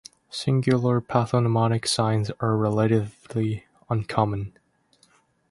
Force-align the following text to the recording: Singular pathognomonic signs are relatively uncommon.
Singular 0.31 0.99
pathognomonic 0.99 1.87
signs 1.87 2.31
are 2.39 2.57
relatively 2.57 3.65
uncommon. 3.87 4.57